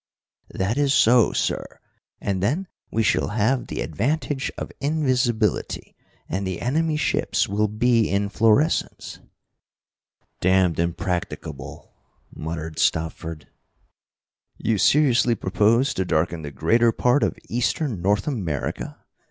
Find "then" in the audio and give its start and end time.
2.41-2.65